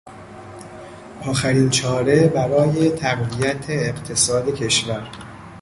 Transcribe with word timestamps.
آخرین 1.25 1.69
چاره 1.69 2.27
برای 2.27 2.89
تقویت 2.89 3.69
اقتصاد 3.69 4.53
کشور 4.55 5.09